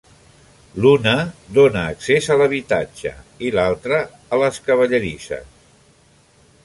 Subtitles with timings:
[0.85, 1.11] L'una
[1.57, 3.11] dóna accés a l'habitatge
[3.49, 4.01] i l'altre
[4.35, 5.65] a les cavallerisses.